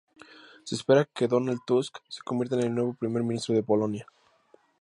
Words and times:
Se 0.63 0.73
espera 0.73 1.05
que 1.13 1.27
Donald 1.27 1.59
Tusk 1.63 1.99
se 2.09 2.23
convierta 2.23 2.55
en 2.55 2.63
el 2.65 2.73
nuevo 2.73 2.95
primer 2.95 3.21
ministro 3.21 3.53
de 3.53 3.61
Polonia. 3.61 4.07